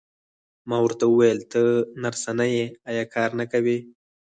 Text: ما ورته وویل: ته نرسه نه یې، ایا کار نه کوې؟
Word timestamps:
ما 0.69 0.77
ورته 0.85 1.05
وویل: 1.07 1.39
ته 1.51 1.61
نرسه 2.01 2.31
نه 2.39 2.45
یې، 2.53 2.65
ایا 2.89 3.03
کار 3.13 3.29
نه 3.39 3.45
کوې؟ 3.51 3.77